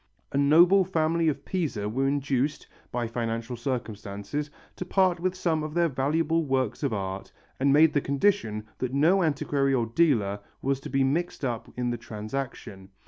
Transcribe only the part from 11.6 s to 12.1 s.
in the